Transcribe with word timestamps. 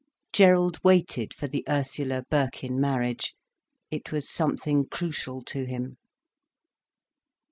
Gerald 0.33 0.79
waited 0.83 1.31
for 1.31 1.45
the 1.47 1.63
Ursula 1.69 2.23
Birkin 2.27 2.79
marriage. 2.81 3.35
It 3.91 4.11
was 4.11 4.27
something 4.27 4.87
crucial 4.87 5.43
to 5.43 5.65
him. 5.65 5.97